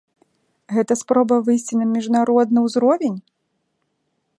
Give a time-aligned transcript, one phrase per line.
[0.75, 3.19] Гэта спроба выйсці на міжнародны ўзровень?